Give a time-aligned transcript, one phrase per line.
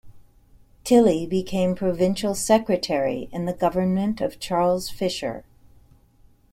[0.83, 5.45] Tilley became Provincial Secretary in the government of Charles Fisher.